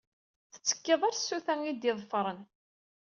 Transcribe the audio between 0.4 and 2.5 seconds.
Tettekkiḍ ar tsuta i d-iḍefṛen.